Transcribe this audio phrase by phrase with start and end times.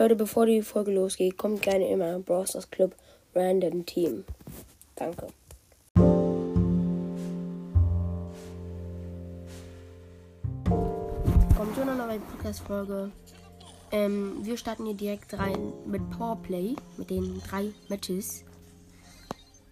[0.00, 2.96] Leute, bevor die Folge losgeht, kommt gerne meinen Browsers Club
[3.34, 4.24] Random Team.
[4.96, 5.26] Danke.
[11.54, 13.12] Kommt schon eine neue Podcast-Folge.
[13.92, 18.42] Ähm, wir starten hier direkt rein mit Powerplay, mit den drei Matches.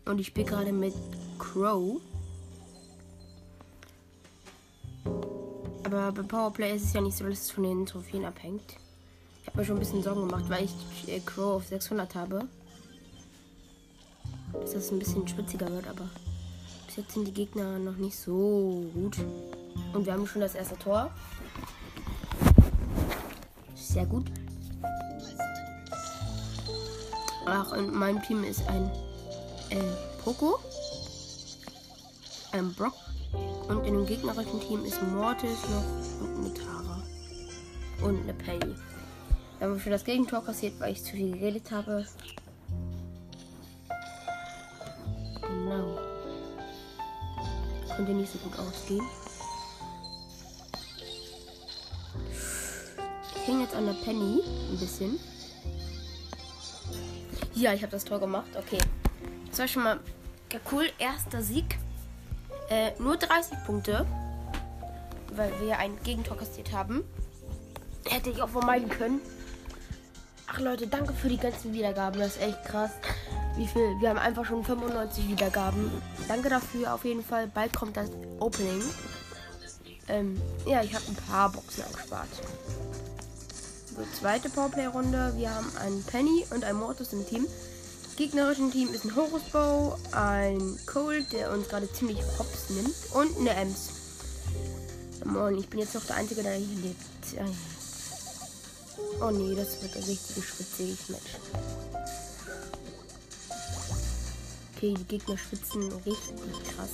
[0.05, 0.93] Und ich spiele gerade mit
[1.39, 2.03] Crow.
[5.85, 8.77] Aber bei Powerplay ist es ja nicht so, dass es von den Trophäen abhängt.
[9.59, 12.45] Mir schon ein bisschen Sorgen gemacht, weil ich äh, Crow auf 600 habe.
[14.53, 16.09] Dass das ein bisschen schwitziger wird, aber
[16.87, 19.17] bis jetzt sind die Gegner noch nicht so gut.
[19.93, 21.11] Und wir haben schon das erste Tor.
[23.75, 24.27] Sehr gut.
[27.45, 28.89] Ach, in meinem Team ist ein
[29.71, 29.83] äh,
[30.23, 30.61] Poco,
[32.53, 32.95] ein Brock
[33.67, 37.03] und in dem gegnerischen Team ist Mortis noch und eine Tara
[38.03, 38.77] und eine Penny.
[39.59, 42.07] Wir haben schon das Gegentor kassiert, weil ich zu viel geredet habe.
[45.43, 45.99] Genau.
[47.97, 49.05] Könnte nicht so gut ausgehen.
[53.35, 55.19] Ich hänge jetzt an der Penny ein bisschen.
[57.55, 58.51] Ja, ich habe das Tor gemacht.
[58.57, 58.79] Okay.
[59.51, 59.99] Das war schon mal
[60.71, 60.89] cool.
[60.99, 61.79] Erster Sieg.
[62.71, 64.07] Äh, nur 30 Punkte.
[65.35, 67.03] Weil wir ein Gegentor kassiert haben.
[68.05, 69.21] Hätte ich auch vermeiden können.
[70.51, 72.19] Ach Leute, danke für die ganzen Wiedergaben.
[72.19, 72.91] Das ist echt krass.
[73.57, 74.01] Wie viel?
[74.01, 75.91] Wir haben einfach schon 95 Wiedergaben.
[76.27, 77.49] Danke dafür auf jeden Fall.
[77.49, 78.09] Bald kommt das
[78.41, 78.83] Opening.
[80.09, 82.29] Ähm, ja, ich habe ein paar Boxen angespart.
[83.95, 85.35] So, zweite Powerplay-Runde.
[85.37, 87.47] Wir haben einen Penny und einen Mortis im Team.
[88.17, 93.39] Gegnerischen Team ist ein Horus Bow, ein Cold, der uns gerade ziemlich hops nimmt, und
[93.39, 93.91] eine Ems.
[95.25, 97.39] Moin, ich bin jetzt noch der Einzige, der hier lebt.
[99.21, 101.37] Oh nee, das wird ein richtig schwitziges Match.
[104.77, 106.37] Okay, die Gegner schwitzen richtig
[106.77, 106.91] krass.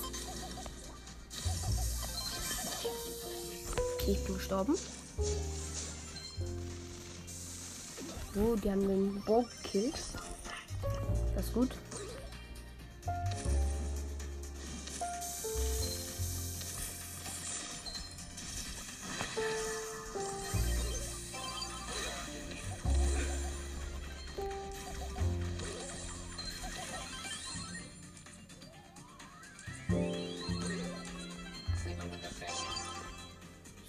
[3.94, 4.74] Okay, ich bin gestorben.
[8.34, 9.94] So, die haben den Bow gekillt.
[11.36, 11.76] Das ist gut.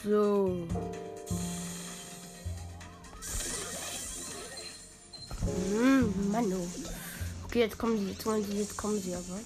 [0.06, 0.68] So.
[5.72, 6.68] Hm, Mann, oh.
[7.46, 9.40] Okay, jetzt kommen sie, jetzt wollen sie, jetzt kommen sie aber.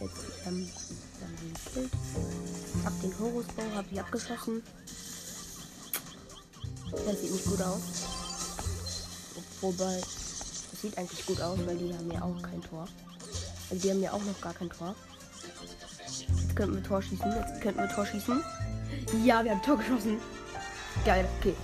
[0.00, 0.70] Jetzt, ähm,
[1.20, 1.90] dann ich gekillt.
[2.84, 4.62] Hab den Horusbau, hab ich abgeschossen.
[7.06, 7.80] Das sieht nicht gut aus.
[9.62, 10.02] Wobei,
[10.78, 12.86] das sieht eigentlich gut aus, weil die haben ja auch kein Tor.
[13.68, 14.94] Also die haben ja auch noch gar kein Tor.
[16.06, 18.40] Jetzt könnten wir Tor schießen, jetzt könnten wir Tor schießen.
[19.24, 20.18] Ja, wir haben Tor geschossen.
[21.04, 21.54] Geil, okay.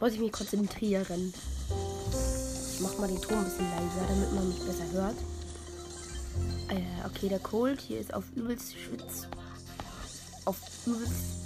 [0.00, 1.32] Muss ich mich konzentrieren.
[2.74, 5.16] Ich mach mal den Ton ein bisschen leiser, damit man mich besser hört.
[6.68, 9.26] Äh, okay, der Cold hier ist auf übelst Schwitz.
[10.44, 11.40] Auf übelst.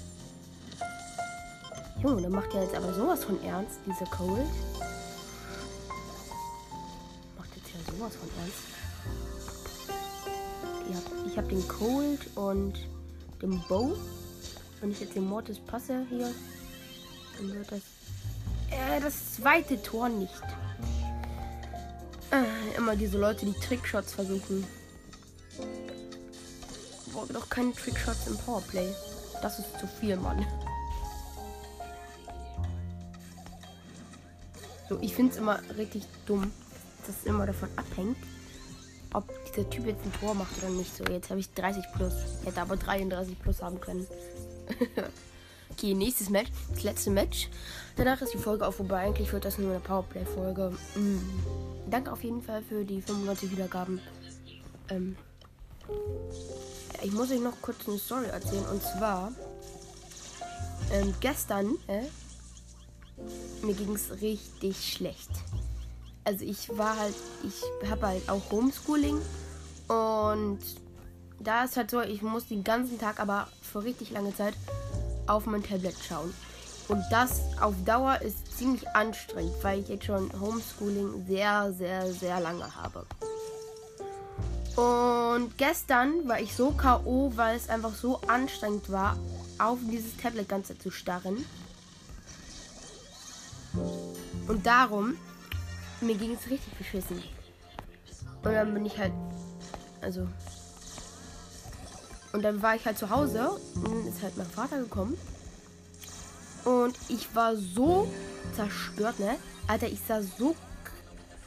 [2.03, 4.49] Junge, der macht ja jetzt aber sowas von ernst, dieser Cold.
[8.01, 8.57] Sowas von ernst.
[10.89, 12.75] Ich hab, ich hab den Cold und
[13.43, 13.97] den Bow.
[14.81, 16.33] Wenn ich jetzt den Mortis passe hier,
[17.37, 17.81] dann wird das.
[18.71, 20.43] Äh, das zweite Tor nicht.
[22.31, 24.67] Äh, immer diese Leute, die Trickshots versuchen.
[27.13, 28.89] Boah, doch keine Trickshots im Powerplay.
[29.43, 30.47] Das ist zu viel, Mann.
[34.89, 36.51] So, ich finde es immer richtig dumm,
[37.11, 38.17] dass es immer davon abhängt,
[39.13, 40.97] ob dieser Typ jetzt ein Tor macht oder nicht.
[40.97, 42.13] So, jetzt habe ich 30 plus.
[42.45, 44.07] Hätte aber 33 plus haben können.
[45.73, 46.51] okay, nächstes Match.
[46.73, 47.49] Das letzte Match.
[47.97, 49.01] Danach ist die Folge auch vorbei.
[49.01, 50.73] Eigentlich wird das nur eine Powerplay-Folge.
[50.95, 51.91] Mm.
[51.91, 54.01] Danke auf jeden Fall für die 95 Wiedergaben.
[54.89, 55.17] Ähm,
[57.03, 58.67] ich muss euch noch kurz eine Story erzählen.
[58.67, 59.33] Und zwar,
[60.93, 62.03] ähm, gestern, äh,
[63.67, 65.31] mir ging es richtig schlecht.
[66.25, 69.21] Also ich war halt, ich habe halt auch Homeschooling
[69.89, 70.59] und
[71.41, 74.55] da ist halt so, ich muss den ganzen Tag aber für richtig lange Zeit
[75.27, 76.33] auf mein Tablet schauen.
[76.89, 82.41] Und das auf Dauer ist ziemlich anstrengend, weil ich jetzt schon Homeschooling sehr, sehr, sehr
[82.41, 83.07] lange habe.
[84.77, 89.17] Und gestern war ich so K.O., weil es einfach so anstrengend war,
[89.59, 91.45] auf dieses Tablet ganze zu starren.
[94.49, 95.17] Und darum,
[96.01, 97.23] mir ging es richtig beschissen.
[98.43, 99.13] Und dann bin ich halt,
[100.01, 100.27] also.
[102.33, 105.19] Und dann war ich halt zu Hause und dann ist halt mein Vater gekommen.
[106.65, 108.11] Und ich war so
[108.55, 109.37] zerstört, ne?
[109.67, 110.55] Alter, ich sah so.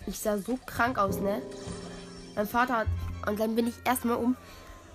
[0.06, 1.42] Ich sah so krank aus, ne?
[2.36, 2.88] Mein Vater hat.
[3.28, 4.36] Und dann bin ich erstmal um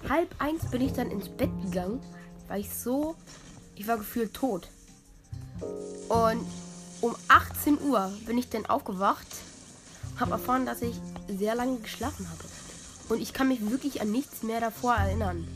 [0.08, 2.00] halb eins bin ich dann ins Bett gegangen.
[2.48, 3.16] Weil ich so.
[3.74, 4.68] Ich war gefühlt tot.
[6.08, 6.46] Und
[7.00, 9.26] um 18 Uhr bin ich dann aufgewacht.
[10.18, 10.96] Habe erfahren, dass ich
[11.28, 12.44] sehr lange geschlafen habe.
[13.08, 15.46] Und ich kann mich wirklich an nichts mehr davor erinnern.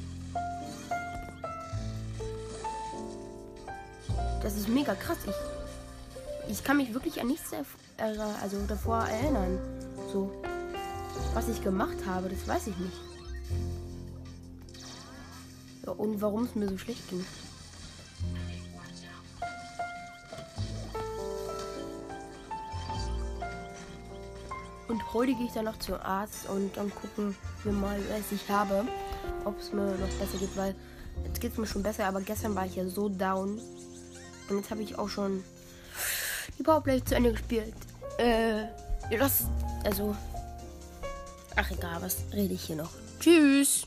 [4.43, 5.19] Das ist mega krass.
[5.27, 7.51] Ich, ich kann mich wirklich an nichts
[7.97, 9.59] also davor erinnern.
[10.13, 10.33] So.
[11.35, 12.97] Was ich gemacht habe, das weiß ich nicht.
[15.85, 17.25] Ja, und warum es mir so schlecht ging.
[24.93, 27.35] Und heute gehe ich dann noch zum Arzt und dann gucken
[27.65, 28.85] wir mal, was ich habe.
[29.47, 30.75] Ob es mir noch besser geht, weil
[31.25, 33.59] jetzt geht es mir schon besser, aber gestern war ich ja so down.
[34.51, 35.43] Und jetzt habe ich auch schon
[36.59, 37.73] die Powerplay zu Ende gespielt.
[38.19, 38.65] Äh,
[39.19, 39.45] das,
[39.83, 40.15] also,
[41.57, 42.91] ach egal, was rede ich hier noch.
[43.19, 43.87] Tschüss.